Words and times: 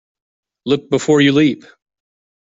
Look 0.65 0.89
before 0.89 1.21
you 1.21 1.31
leap. 1.31 1.63